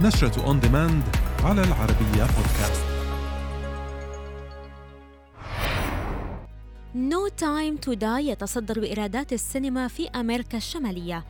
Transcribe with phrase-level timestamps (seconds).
[0.00, 1.02] نشرة on demand
[1.44, 2.84] على العربية بودكاست
[6.94, 11.24] No Time To Die يتصدر إيرادات السينما في أمريكا الشمالية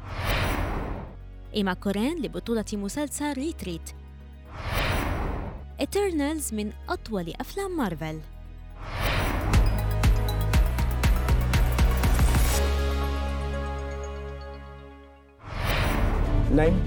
[1.54, 3.90] إيما كورين لبطولة مسلسل Retreat
[5.80, 8.20] Eternals من أطول أفلام مارفل
[16.56, 16.80] Name?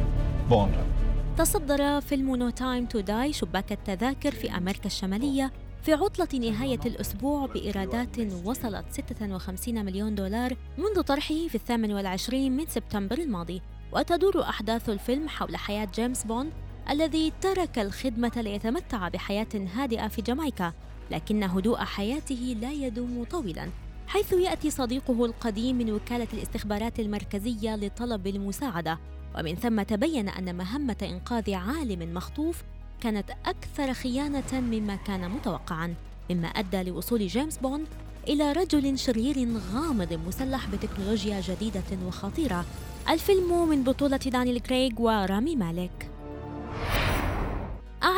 [0.50, 0.99] Bond.
[1.40, 5.52] تصدر فيلم No Time To Die شباك التذاكر في أمريكا الشمالية
[5.84, 12.66] في عطلة نهاية الأسبوع بإيرادات وصلت 56 مليون دولار منذ طرحه في الثامن والعشرين من
[12.68, 13.62] سبتمبر الماضي.
[13.92, 16.52] وتدور أحداث الفيلم حول حياة جيمس بوند
[16.90, 20.74] الذي ترك الخدمة ليتمتع بحياة هادئة في جامايكا
[21.12, 23.70] لكن هدوء حياته لا يدوم طويلا.
[24.10, 29.00] حيث يأتي صديقه القديم من وكالة الاستخبارات المركزية لطلب المساعدة.
[29.38, 32.64] ومن ثم تبين أن مهمة إنقاذ عالم مخطوف
[33.02, 35.94] كانت أكثر خيانة مما كان متوقعا
[36.32, 37.88] مما أدى لوصول جيمس بوند
[38.28, 42.66] إلى رجل شرير غامض مسلح بتكنولوجيا جديدة وخطيرة.
[43.10, 46.09] الفيلم من بطولة دانيال كريغ ورامي مالك.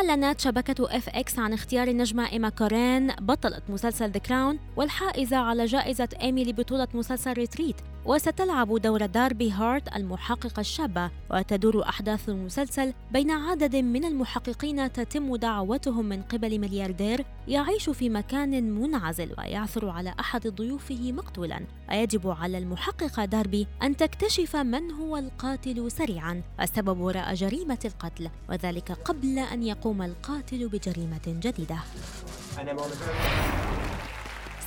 [0.09, 6.09] أعلنت شبكة FX عن اختيار النجمة إيما كورين بطلة مسلسل The Crown والحائزة على جائزة
[6.21, 13.75] إيمي لبطولة مسلسل Retreat وستلعب دور داربي هارت المحققة الشابة وتدور أحداث المسلسل بين عدد
[13.75, 21.11] من المحققين تتم دعوتهم من قبل ملياردير يعيش في مكان منعزل ويعثر على أحد ضيوفه
[21.11, 21.65] مقتولا.
[21.89, 28.91] ويجب على المحققة داربي أن تكتشف من هو القاتل سريعا والسبب وراء جريمة القتل وذلك
[28.91, 31.77] قبل أن يقوم القاتل بجريمة جديدة.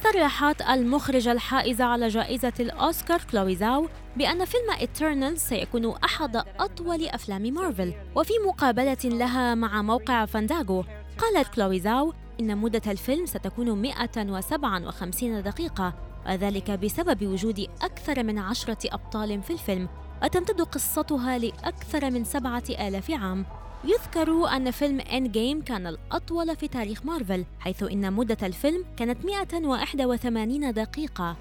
[0.05, 7.43] صرحت المخرجة الحائزة على جائزة الأوسكار كلوي زاو بأن فيلم Eternals سيكون أحد أطول أفلام
[7.43, 10.85] مارفل وفي مقابلة لها مع موقع فاندانغو.
[11.19, 15.95] قالت كلوي زاو إن مدة الفيلم ستكون 157 دقيقة
[16.27, 19.89] وذلك بسبب وجود أكثر من عشرة أبطال في الفيلم
[20.23, 23.47] وتمتد قصتها لأكثر من سبعة آلاف عام.
[23.87, 30.73] يذكر أن فيلم Endgame كان الأطول في تاريخ مارفل حيث إن مدة الفيلم كانت 181
[30.73, 31.37] دقيقة.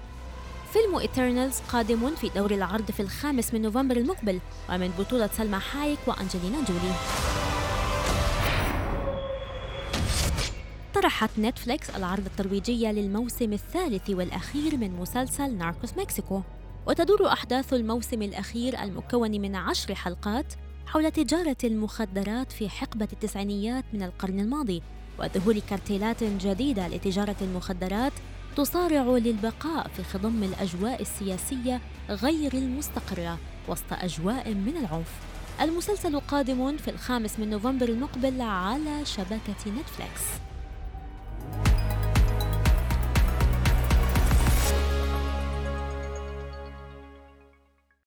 [0.72, 4.40] فيلم Eternals قادم في دور العرض في الخامس من نوفمبر المقبل
[4.70, 6.94] ومن بطولة سلمى حايك وأنجلينا جولي.
[10.94, 16.40] طرحت نتفليكس العرض الترويجي للموسم الثالث والأخير من مسلسل Narcos Mexico.
[16.86, 20.54] وتدور أحداث الموسم الأخير المكون من عشر حلقات
[20.86, 24.82] حول تجارة المخدرات في حقبة التسعينيات من القرن الماضي
[25.18, 28.12] وظهور كارتيلات جديدة لتجارة المخدرات
[28.56, 31.80] تصارع للبقاء في خضم الأجواء السياسية
[32.10, 35.12] غير المستقرة وسط أجواء من العنف.
[35.60, 40.53] المسلسل قادم في الخامس من نوفمبر المقبل على شبكة نتفليكس.